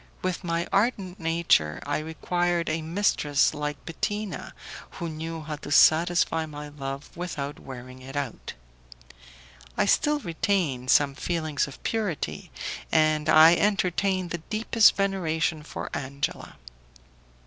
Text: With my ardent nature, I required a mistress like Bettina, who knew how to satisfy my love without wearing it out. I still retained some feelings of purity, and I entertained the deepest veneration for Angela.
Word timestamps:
With 0.23 0.43
my 0.43 0.67
ardent 0.73 1.19
nature, 1.19 1.79
I 1.85 1.99
required 1.99 2.69
a 2.69 2.81
mistress 2.81 3.53
like 3.53 3.85
Bettina, 3.85 4.55
who 4.97 5.07
knew 5.07 5.41
how 5.41 5.57
to 5.57 5.69
satisfy 5.71 6.47
my 6.47 6.69
love 6.69 7.15
without 7.15 7.59
wearing 7.59 8.01
it 8.01 8.15
out. 8.15 8.53
I 9.77 9.85
still 9.85 10.17
retained 10.17 10.89
some 10.89 11.13
feelings 11.13 11.67
of 11.67 11.83
purity, 11.83 12.49
and 12.91 13.29
I 13.29 13.53
entertained 13.53 14.31
the 14.31 14.39
deepest 14.39 14.95
veneration 14.95 15.61
for 15.61 15.91
Angela. 15.95 16.55